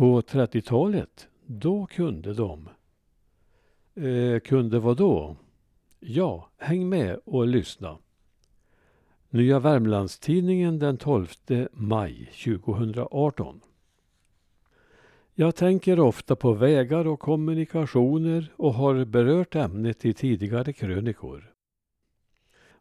På 0.00 0.20
30-talet, 0.20 1.28
då 1.46 1.86
kunde 1.86 2.34
de. 2.34 2.68
Eh, 3.94 4.40
kunde 4.40 4.78
vad 4.78 4.96
då? 4.96 5.36
Ja, 5.98 6.48
häng 6.56 6.88
med 6.88 7.20
och 7.24 7.46
lyssna. 7.46 7.98
Nya 9.30 9.58
Värmlandstidningen 9.58 10.78
den 10.78 10.96
12 10.96 11.28
maj 11.72 12.30
2018. 12.44 13.60
Jag 15.34 15.56
tänker 15.56 16.00
ofta 16.00 16.36
på 16.36 16.52
vägar 16.52 17.06
och 17.06 17.20
kommunikationer 17.20 18.52
och 18.56 18.74
har 18.74 19.04
berört 19.04 19.54
ämnet 19.54 20.04
i 20.04 20.14
tidigare 20.14 20.72
krönikor. 20.72 21.52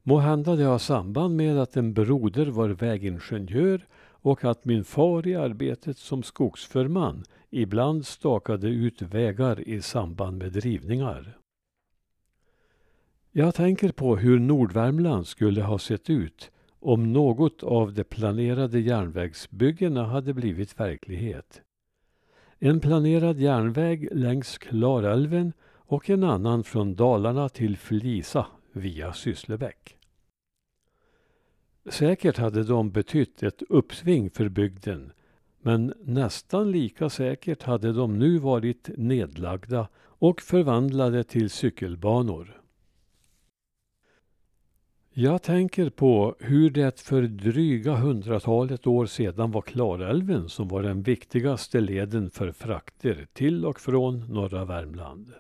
Må 0.04 0.18
hända 0.18 0.56
det 0.56 0.64
har 0.64 0.80
samband 0.80 1.36
med 1.36 1.58
att 1.58 1.78
en 1.78 1.94
broder 1.94 2.46
var 2.46 2.70
vägingenjör 2.70 3.88
och 4.22 4.44
att 4.44 4.66
min 4.66 4.84
far 4.84 5.28
i 5.28 5.36
arbetet 5.36 5.98
som 5.98 6.24
skogsförman 6.24 7.24
ibland 7.50 8.06
stakade 8.06 8.68
ut 8.68 9.02
vägar 9.02 9.70
i 9.70 9.82
samband 9.82 10.38
med 10.38 10.56
rivningar. 10.56 11.38
Jag 13.32 13.56
tänker 13.56 13.92
på 13.92 14.18
hur 14.18 14.40
Nordvärmland 14.40 15.28
skulle 15.28 15.62
ha 15.62 15.80
sett 15.80 16.10
ut 16.10 16.52
om 16.80 17.14
något 17.14 17.64
av 17.64 17.94
de 17.94 18.04
planerade 18.04 18.80
järnvägsbyggena 18.80 20.06
hade 20.06 20.34
blivit 20.34 20.80
verklighet. 20.80 21.62
En 22.60 22.80
planerad 22.80 23.40
järnväg 23.40 24.08
längs 24.12 24.58
Klarälven 24.58 25.54
och 25.72 26.10
en 26.10 26.24
annan 26.24 26.64
från 26.64 26.96
Dalarna 26.96 27.50
till 27.50 27.78
Flisa 27.78 28.46
via 28.74 29.14
Sysslebäck. 29.14 29.99
Säkert 31.90 32.38
hade 32.38 32.64
de 32.64 32.92
betytt 32.92 33.44
ett 33.44 33.62
uppsving 33.70 34.30
för 34.30 34.50
bygden 34.50 35.12
men 35.62 35.94
nästan 36.04 36.72
lika 36.72 37.10
säkert 37.10 37.64
hade 37.64 37.94
de 37.94 38.20
nu 38.20 38.38
varit 38.38 38.90
nedlagda 38.98 39.88
och 40.02 40.42
förvandlade 40.42 41.24
till 41.24 41.50
cykelbanor. 41.50 42.62
Jag 45.14 45.42
tänker 45.42 45.90
på 45.90 46.36
hur 46.40 46.70
det 46.70 47.02
för 47.02 47.22
dryga 47.22 47.96
hundratalet 47.96 48.88
år 48.88 49.06
sedan 49.06 49.52
var 49.52 49.62
Klarälven 49.62 50.50
som 50.50 50.68
var 50.68 50.84
den 50.84 51.02
viktigaste 51.02 51.80
leden 51.80 52.30
för 52.30 52.52
frakter 52.52 53.28
till 53.34 53.66
och 53.66 53.80
från 53.80 54.34
norra 54.34 54.66
Värmland. 54.66 55.34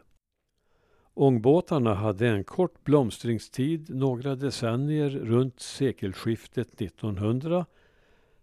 Ångbåtarna 1.19 1.93
hade 1.93 2.27
en 2.27 2.43
kort 2.43 2.83
blomstringstid 2.83 3.95
några 3.95 4.35
decennier 4.35 5.09
runt 5.09 5.59
sekelskiftet 5.59 6.81
1900 6.81 7.65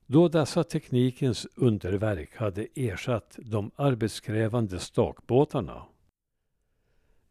då 0.06 0.28
dessa 0.28 0.64
teknikens 0.64 1.46
underverk 1.54 2.36
hade 2.36 2.66
ersatt 2.74 3.38
de 3.38 3.70
arbetskrävande 3.76 4.78
stakbåtarna. 4.78 5.82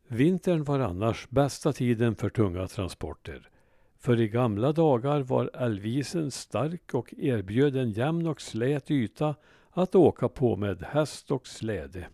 Vintern 0.07 0.63
var 0.63 0.79
annars 0.79 1.29
bästa 1.29 1.73
tiden 1.73 2.15
för 2.15 2.29
tunga 2.29 2.67
transporter. 2.67 3.49
För 3.97 4.21
i 4.21 4.27
gamla 4.27 4.71
dagar 4.71 5.21
var 5.21 5.51
älvisen 5.53 6.31
stark 6.31 6.93
och 6.93 7.13
erbjöd 7.17 7.75
en 7.75 7.91
jämn 7.91 8.27
och 8.27 8.41
slät 8.41 8.91
yta 8.91 9.35
att 9.71 9.95
åka 9.95 10.29
på 10.29 10.55
med 10.55 10.83
häst 10.83 11.31
och 11.31 11.47
släde. 11.47 12.07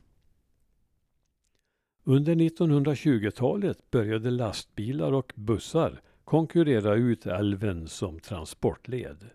Under 2.04 2.36
1920-talet 2.36 3.92
började 3.92 4.32
lastbilar 4.32 5.12
och 5.12 5.34
bussar 5.36 6.02
konkurrera 6.24 6.96
ut 6.96 7.26
älven 7.26 7.88
som 7.88 8.20
transportled. 8.20 9.30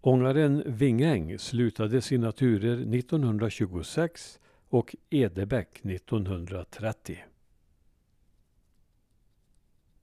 Ångaren 0.00 0.62
Vingäng 0.66 1.38
slutade 1.38 2.00
sina 2.00 2.32
turer 2.32 2.94
1926 2.94 4.40
och 4.68 4.96
Edebäck 5.10 5.80
1930. 5.84 7.18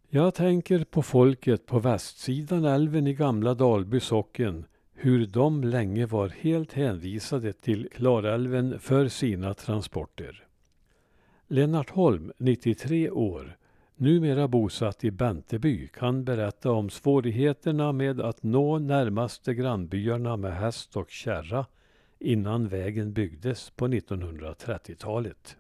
Jag 0.10 0.36
tänker 0.36 0.84
på 0.84 1.02
folket 1.02 1.66
på 1.66 1.80
västsidan 1.80 2.66
älven 2.66 3.08
i 3.08 3.14
gamla 3.14 3.54
Dalby 3.54 4.00
socken 4.00 4.66
hur 4.94 5.28
de 5.28 5.64
länge 5.64 6.06
var 6.06 6.30
helt 6.30 6.74
hänvisade 6.74 7.54
till 7.54 7.90
Klarälven 7.90 8.80
för 8.80 9.08
sina 9.08 9.54
transporter. 9.54 10.47
Lennart 11.50 11.90
Holm, 11.90 12.32
93 12.38 13.10
år, 13.10 13.58
numera 13.96 14.48
bosatt 14.48 15.04
i 15.04 15.12
Benteby, 15.12 15.88
kan 15.88 16.24
berätta 16.24 16.72
om 16.72 16.90
svårigheterna 16.90 17.92
med 17.92 18.22
att 18.22 18.44
nå 18.44 18.80
närmaste 18.80 19.54
grannbyarna 19.54 20.38
med 20.38 20.54
häst 20.54 20.98
och 20.98 21.10
kärra 21.10 21.66
innan 22.20 22.68
vägen 22.68 23.14
byggdes 23.14 23.70
på 23.70 23.88
1930-talet. 23.88 25.58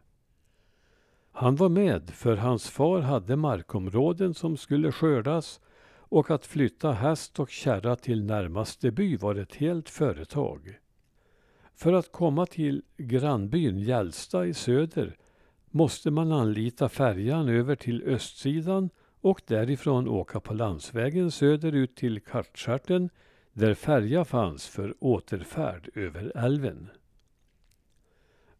Han 1.31 1.56
var 1.56 1.70
med 1.70 2.09
för 2.09 2.36
hans 2.36 2.69
far 2.69 3.00
hade 3.00 3.36
markområden 3.36 4.34
som 4.34 4.58
skulle 4.58 4.92
skördas 4.92 5.59
och 5.90 6.31
att 6.31 6.46
flytta 6.46 6.92
häst 6.92 7.40
och 7.40 7.50
kärra 7.50 7.96
till 7.96 8.24
närmaste 8.24 8.92
by 8.92 9.18
var 9.18 9.36
ett 9.36 9.56
helt 9.56 9.90
företag. 9.90 10.80
För 11.75 11.94
att 11.94 12.12
komma 12.12 12.46
till 12.46 12.84
grannbyn 12.98 13.80
Gällsta 13.80 14.46
i 14.46 14.54
söder 14.54 15.18
måste 15.77 16.11
man 16.11 16.31
anlita 16.31 16.89
färjan 16.89 17.49
över 17.49 17.75
till 17.75 18.03
östsidan 18.03 18.89
och 19.21 19.41
därifrån 19.47 20.07
åka 20.07 20.39
på 20.39 20.53
landsvägen 20.53 21.31
söderut 21.31 21.95
till 21.95 22.21
Kartstjärten 22.21 23.09
där 23.53 23.73
färja 23.73 24.25
fanns 24.25 24.67
för 24.67 24.95
återfärd 24.99 25.89
över 25.95 26.31
älven. 26.35 26.89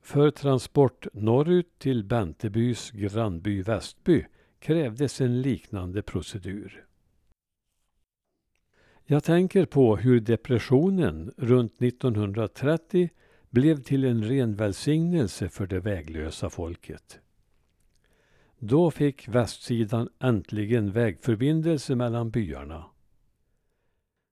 För 0.02 0.32
transport 0.32 1.08
norrut 1.14 1.80
till 1.80 2.04
Bentebys 2.04 2.92
grannby 2.92 3.62
Västby 3.62 4.26
krävdes 4.60 5.22
en 5.22 5.42
liknande 5.42 6.02
procedur. 6.02 6.86
Jag 9.06 9.24
tänker 9.24 9.66
på 9.66 9.98
hur 9.98 10.20
depressionen 10.20 11.34
runt 11.38 11.82
1930 11.82 13.10
blev 13.58 13.82
till 13.82 14.06
en 14.06 14.24
ren 14.24 14.56
välsignelse 14.56 15.50
för 15.50 15.68
det 15.68 15.80
väglösa 15.80 16.50
folket. 16.50 17.20
Då 18.60 18.92
fick 18.92 19.28
västsidan 19.28 20.10
äntligen 20.20 20.92
vägförbindelse 20.92 21.96
mellan 21.96 22.30
byarna. 22.30 22.86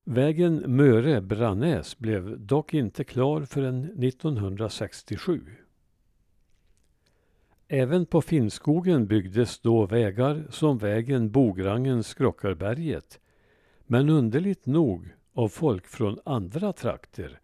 Vägen 0.03 0.63
Möre-Brannäs 0.67 1.97
blev 1.97 2.39
dock 2.39 2.73
inte 2.73 3.03
klar 3.03 3.41
förrän 3.41 4.03
1967. 4.03 5.41
Även 7.67 8.05
på 8.05 8.21
Finnskogen 8.21 9.07
byggdes 9.07 9.59
då 9.59 9.85
vägar 9.85 10.47
som 10.49 10.77
vägen 10.77 11.31
Bograngen-Skrockarberget 11.31 13.19
men 13.85 14.09
underligt 14.09 14.65
nog 14.65 15.09
av 15.33 15.47
folk 15.47 15.87
från 15.87 16.19
andra 16.25 16.73
trakter 16.73 17.39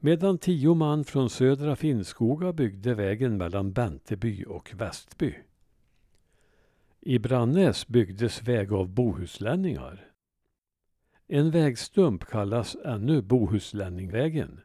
medan 0.00 0.38
tio 0.38 0.74
man 0.74 1.04
från 1.04 1.30
södra 1.30 1.76
Finnskoga 1.76 2.52
byggde 2.52 2.94
vägen 2.94 3.36
mellan 3.36 3.72
Benteby 3.72 4.44
och 4.44 4.72
Västby. 4.74 5.34
I 7.00 7.18
Brannäs 7.18 7.88
byggdes 7.88 8.42
väg 8.42 8.72
av 8.72 8.88
bohuslänningar. 8.88 10.06
En 11.26 11.50
vägstump 11.50 12.24
kallas 12.24 12.76
ännu 12.84 13.22
Bohuslänningvägen. 13.22 14.60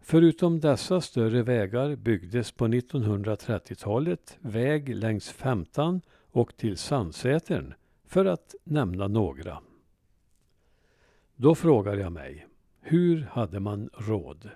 Förutom 0.00 0.60
dessa 0.60 1.00
större 1.00 1.42
vägar 1.42 1.96
byggdes 1.96 2.52
på 2.52 2.66
1930-talet 2.66 4.38
väg 4.40 4.96
längs 4.96 5.30
Femtan 5.30 6.00
och 6.30 6.56
till 6.56 6.76
Sandsätern, 6.76 7.74
för 8.04 8.24
att 8.24 8.54
nämna 8.64 9.08
några. 9.08 9.58
Då 11.36 11.54
frågar 11.54 11.96
jag 11.96 12.12
mig, 12.12 12.46
hur 12.80 13.22
hade 13.22 13.60
man 13.60 13.90
råd? 13.92 14.50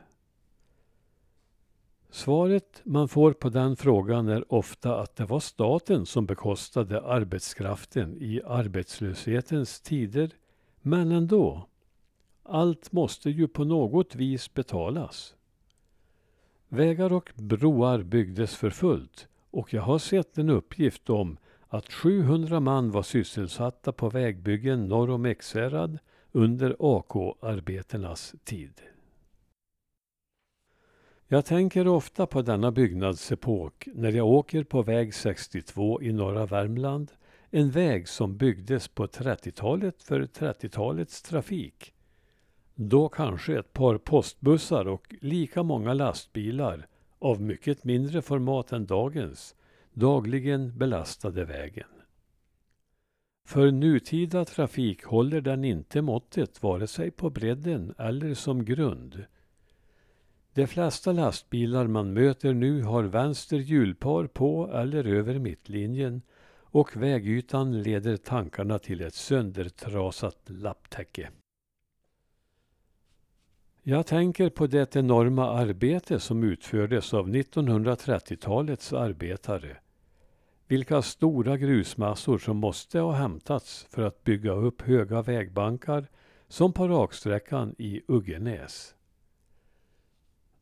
Svaret 2.11 2.81
man 2.85 3.09
får 3.09 3.33
på 3.33 3.49
den 3.49 3.77
frågan 3.77 4.29
är 4.29 4.53
ofta 4.53 5.01
att 5.01 5.17
det 5.17 5.25
var 5.25 5.41
staten 5.41 6.07
som 6.07 6.27
bekostade 6.27 7.01
arbetskraften 7.01 8.17
i 8.21 8.41
arbetslöshetens 8.47 9.81
tider, 9.81 10.31
men 10.83 11.13
ändå. 11.13 11.69
Allt 12.43 12.93
måste 12.93 13.31
ju 13.31 13.49
på 13.49 13.65
något 13.65 14.15
vis 14.15 14.55
betalas. 14.55 15.35
Vägar 16.69 17.13
och 17.13 17.33
broar 17.35 18.03
byggdes 18.03 18.57
för 18.57 18.71
fullt 18.71 19.29
och 19.51 19.75
jag 19.75 19.83
har 19.83 19.99
sett 19.99 20.39
en 20.39 20.51
uppgift 20.51 21.11
om 21.11 21.37
att 21.69 21.93
700 21.93 22.61
man 22.61 22.91
var 22.91 23.03
sysselsatta 23.03 23.93
på 23.93 24.09
vägbyggen 24.09 24.89
norr 24.89 25.11
om 25.11 25.27
Ekshärad 25.27 25.99
under 26.37 26.77
AK-arbetenas 26.79 28.35
tid. 28.45 28.81
Jag 31.29 31.45
tänker 31.45 31.89
ofta 31.89 32.27
på 32.27 32.43
denna 32.43 32.71
byggnadsepok 32.71 33.89
när 33.95 34.13
jag 34.13 34.27
åker 34.27 34.65
på 34.65 34.83
väg 34.83 35.15
62 35.15 36.03
i 36.03 36.13
norra 36.13 36.47
Värmland, 36.47 37.13
en 37.51 37.71
väg 37.71 38.09
som 38.09 38.37
byggdes 38.37 38.89
på 38.89 39.07
30-talet 39.07 40.03
för 40.03 40.21
30-talets 40.21 41.23
trafik. 41.23 41.95
Då 42.75 43.09
kanske 43.09 43.59
ett 43.59 43.73
par 43.73 43.99
postbussar 43.99 44.89
och 44.89 45.15
lika 45.21 45.63
många 45.63 45.95
lastbilar 45.95 46.87
av 47.19 47.41
mycket 47.41 47.85
mindre 47.85 48.23
format 48.23 48.73
än 48.73 48.87
dagens 48.87 49.55
dagligen 49.93 50.79
belastade 50.79 51.45
vägen. 51.45 51.89
För 53.45 53.71
nutida 53.71 54.45
trafik 54.45 55.05
håller 55.05 55.41
den 55.41 55.65
inte 55.65 56.03
måttet 56.03 56.63
vare 56.63 56.87
sig 56.87 57.11
på 57.11 57.31
bredden 57.31 57.95
eller 57.99 58.35
som 58.35 58.65
grund. 58.65 59.25
De 60.55 60.67
flesta 60.67 61.13
lastbilar 61.13 61.87
man 61.87 62.13
möter 62.13 62.55
nu 62.55 62.83
har 62.83 63.03
vänster 63.03 63.59
hjulpar 63.59 64.27
på 64.27 64.71
eller 64.73 65.05
över 65.05 65.39
mittlinjen 65.39 66.23
och 66.75 66.97
vägytan 66.97 67.83
leder 67.83 68.17
tankarna 68.17 68.79
till 68.79 69.01
ett 69.01 69.15
söndertrasat 69.15 70.39
lapptäcke. 70.47 71.31
Jag 73.83 74.07
tänker 74.07 74.51
på 74.51 74.67
det 74.67 74.97
enorma 74.97 75.51
arbete 75.51 76.21
som 76.21 76.45
utfördes 76.45 77.15
av 77.15 77.29
1930-talets 77.29 78.93
arbetare. 78.93 79.77
Vilka 80.69 81.03
stora 81.03 81.57
grusmassor 81.57 82.39
som 82.39 82.57
måste 82.57 82.99
ha 82.99 83.13
hämtats 83.13 83.87
för 83.91 84.03
att 84.03 84.25
bygga 84.25 84.53
upp 84.53 84.83
höga 84.83 85.23
vägbankar 85.23 86.07
som 86.49 86.73
på 86.73 86.89
raksträckan 86.89 87.75
i 87.79 88.03
Uggenäs. 88.09 88.95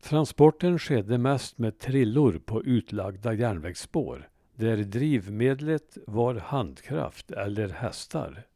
Transporten 0.03 0.79
skedde 0.79 1.19
mest 1.19 1.59
med 1.59 1.79
trillor 1.79 2.39
på 2.39 2.65
utlagda 2.65 3.33
järnvägsspår 3.33 4.29
där 4.57 4.77
drivmedlet 4.77 5.99
var 6.07 6.35
handkraft 6.35 7.31
eller 7.31 7.69
hästar. 7.69 8.47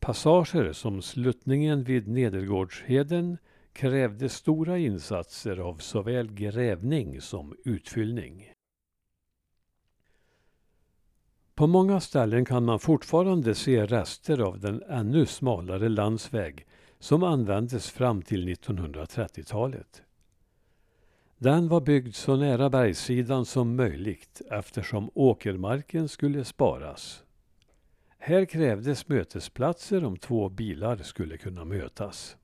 Passager 0.00 0.72
som 0.72 1.02
sluttningen 1.02 1.84
vid 1.84 2.08
Nedergårdsheden 2.08 3.38
krävde 3.72 4.28
stora 4.28 4.78
insatser 4.78 5.58
av 5.58 5.76
såväl 5.76 6.32
grävning 6.32 7.20
som 7.20 7.56
utfyllning. 7.64 8.53
På 11.54 11.66
många 11.66 12.00
ställen 12.00 12.44
kan 12.44 12.64
man 12.64 12.78
fortfarande 12.78 13.54
se 13.54 13.86
rester 13.86 14.38
av 14.38 14.60
den 14.60 14.82
ännu 14.82 15.26
smalare 15.26 15.88
landsväg 15.88 16.66
som 16.98 17.22
användes 17.22 17.90
fram 17.90 18.22
till 18.22 18.48
1930-talet. 18.48 20.02
Den 21.38 21.68
var 21.68 21.80
byggd 21.80 22.14
så 22.14 22.36
nära 22.36 22.70
bergssidan 22.70 23.44
som 23.44 23.76
möjligt 23.76 24.42
eftersom 24.50 25.10
åkermarken 25.14 26.08
skulle 26.08 26.44
sparas. 26.44 27.22
Här 28.18 28.44
krävdes 28.44 29.08
mötesplatser 29.08 30.04
om 30.04 30.16
två 30.16 30.48
bilar 30.48 30.96
skulle 30.96 31.36
kunna 31.36 31.64
mötas. 31.64 32.36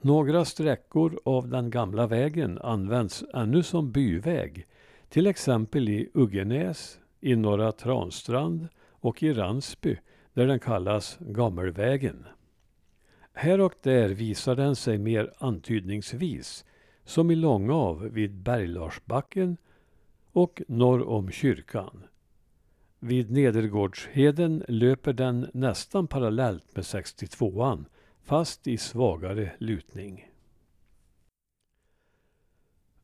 Några 0.00 0.44
sträckor 0.44 1.20
av 1.24 1.48
den 1.48 1.70
gamla 1.70 2.06
vägen 2.06 2.58
används 2.58 3.24
ännu 3.34 3.62
som 3.62 3.92
byväg, 3.92 4.66
till 5.08 5.26
exempel 5.26 5.88
i 5.88 6.10
Uggenäs, 6.14 6.98
i 7.22 7.36
Norra 7.36 7.72
Transtrand 7.72 8.68
och 8.90 9.22
i 9.22 9.32
Ransby 9.32 9.98
där 10.32 10.46
den 10.46 10.60
kallas 10.60 11.18
Gammelvägen. 11.20 12.26
Här 13.32 13.60
och 13.60 13.74
där 13.82 14.08
visar 14.08 14.56
den 14.56 14.76
sig 14.76 14.98
mer 14.98 15.32
antydningsvis 15.38 16.64
som 17.04 17.30
i 17.30 17.34
Långav 17.34 18.02
vid 18.02 18.34
Berglarsbacken 18.34 19.56
och 20.32 20.62
norr 20.68 21.08
om 21.08 21.30
kyrkan. 21.30 22.04
Vid 22.98 23.30
Nedergårdsheden 23.30 24.64
löper 24.68 25.12
den 25.12 25.50
nästan 25.54 26.06
parallellt 26.06 26.76
med 26.76 26.84
62an 26.84 27.84
fast 28.22 28.66
i 28.66 28.76
svagare 28.76 29.52
lutning. 29.58 30.31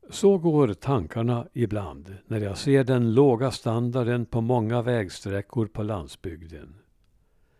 Så 0.09 0.37
går 0.37 0.73
tankarna 0.73 1.47
ibland 1.53 2.15
när 2.27 2.39
jag 2.39 2.57
ser 2.57 2.83
den 2.83 3.13
låga 3.13 3.51
standarden 3.51 4.25
på 4.25 4.41
många 4.41 4.81
vägsträckor 4.81 5.65
på 5.65 5.83
landsbygden. 5.83 6.75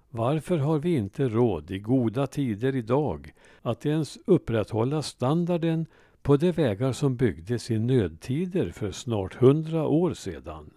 Varför 0.09 0.57
har 0.57 0.79
vi 0.79 0.95
inte 0.95 1.29
råd 1.29 1.71
i 1.71 1.79
goda 1.79 2.27
tider 2.27 2.75
idag 2.75 3.33
att 3.61 3.85
ens 3.85 4.17
upprätthålla 4.25 5.01
standarden 5.01 5.85
på 6.21 6.37
de 6.37 6.51
vägar 6.51 6.91
som 6.91 7.15
byggdes 7.15 7.71
i 7.71 7.79
nödtider 7.79 8.71
för 8.71 8.91
snart 8.91 9.33
hundra 9.33 9.87
år 9.87 10.13
sedan? 10.13 10.73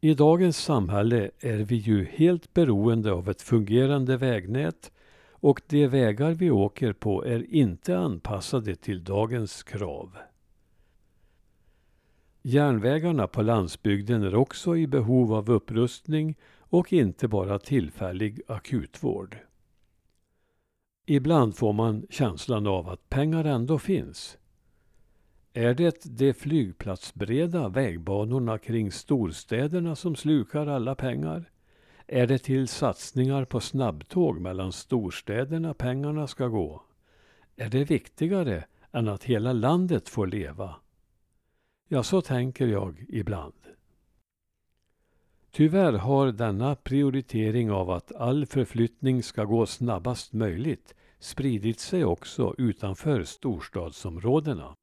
I 0.00 0.14
dagens 0.14 0.56
samhälle 0.56 1.30
är 1.40 1.58
vi 1.58 1.76
ju 1.76 2.04
helt 2.04 2.54
beroende 2.54 3.12
av 3.12 3.28
ett 3.28 3.42
fungerande 3.42 4.16
vägnät 4.16 4.92
och 5.40 5.62
de 5.66 5.86
vägar 5.86 6.30
vi 6.32 6.50
åker 6.50 6.92
på 6.92 7.24
är 7.24 7.54
inte 7.54 7.98
anpassade 7.98 8.76
till 8.76 9.04
dagens 9.04 9.62
krav. 9.62 10.16
Järnvägarna 12.42 13.26
på 13.26 13.42
landsbygden 13.42 14.22
är 14.22 14.34
också 14.34 14.76
i 14.76 14.86
behov 14.86 15.34
av 15.34 15.50
upprustning 15.50 16.36
och 16.58 16.92
inte 16.92 17.28
bara 17.28 17.58
tillfällig 17.58 18.40
akutvård. 18.46 19.36
Ibland 21.06 21.56
får 21.56 21.72
man 21.72 22.06
känslan 22.10 22.66
av 22.66 22.88
att 22.88 23.08
pengar 23.08 23.44
ändå 23.44 23.78
finns. 23.78 24.38
Är 25.52 25.74
det 25.74 26.04
de 26.18 26.32
flygplatsbreda 26.32 27.68
vägbanorna 27.68 28.58
kring 28.58 28.92
storstäderna 28.92 29.96
som 29.96 30.16
slukar 30.16 30.66
alla 30.66 30.94
pengar? 30.94 31.50
Är 32.10 32.26
det 32.26 32.38
till 32.38 32.68
satsningar 32.68 33.44
på 33.44 33.60
snabbtåg 33.60 34.40
mellan 34.40 34.72
storstäderna 34.72 35.74
pengarna 35.74 36.26
ska 36.26 36.46
gå? 36.46 36.82
Är 37.56 37.68
det 37.68 37.84
viktigare 37.84 38.64
än 38.92 39.08
att 39.08 39.24
hela 39.24 39.52
landet 39.52 40.08
får 40.08 40.26
leva? 40.26 40.74
Ja, 41.88 42.02
så 42.02 42.20
tänker 42.20 42.66
jag 42.66 43.04
ibland. 43.08 43.54
Tyvärr 45.50 45.92
har 45.92 46.32
denna 46.32 46.74
prioritering 46.74 47.70
av 47.70 47.90
att 47.90 48.12
all 48.12 48.46
förflyttning 48.46 49.22
ska 49.22 49.44
gå 49.44 49.66
snabbast 49.66 50.32
möjligt 50.32 50.94
spridit 51.18 51.80
sig 51.80 52.04
också 52.04 52.54
utanför 52.58 53.24
storstadsområdena. 53.24 54.76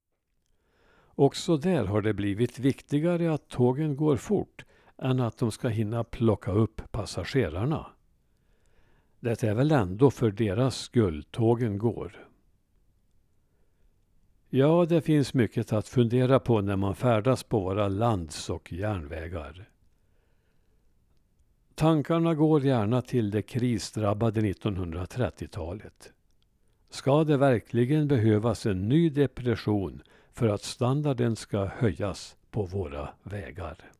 Också 1.05 1.57
där 1.57 1.85
har 1.85 2.01
det 2.01 2.13
blivit 2.13 2.59
viktigare 2.59 3.33
att 3.33 3.47
tågen 3.47 3.95
går 3.95 4.17
fort 4.17 4.65
än 4.97 5.19
att 5.19 5.37
de 5.37 5.51
ska 5.51 5.67
hinna 5.67 6.03
plocka 6.03 6.51
upp 6.51 6.81
passagerarna. 6.91 7.85
Det 9.19 9.43
är 9.43 9.53
väl 9.53 9.71
ändå 9.71 10.11
för 10.11 10.31
deras 10.31 10.77
skull 10.77 11.23
tågen 11.23 11.77
går. 11.77 12.27
Ja, 14.49 14.85
det 14.89 15.01
finns 15.01 15.33
mycket 15.33 15.73
att 15.73 15.87
fundera 15.87 16.39
på 16.39 16.61
när 16.61 16.75
man 16.75 16.95
färdas 16.95 17.43
på 17.43 17.59
våra 17.59 17.87
lands 17.87 18.49
och 18.49 18.73
järnvägar. 18.73 19.69
Tankarna 21.75 22.35
går 22.35 22.61
gärna 22.61 23.01
till 23.01 23.31
det 23.31 23.41
krisdrabbade 23.41 24.41
1930-talet. 24.41 26.13
Ska 26.89 27.23
det 27.23 27.37
verkligen 27.37 28.07
behövas 28.07 28.65
en 28.65 28.89
ny 28.89 29.09
depression 29.09 30.01
för 30.33 30.47
att 30.47 30.63
standarden 30.63 31.35
ska 31.35 31.65
höjas 31.65 32.35
på 32.51 32.63
våra 32.63 33.09
vägar? 33.23 33.94